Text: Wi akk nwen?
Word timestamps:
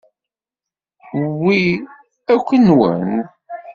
Wi 1.41 1.61
akk 2.33 2.47
nwen? 2.67 3.09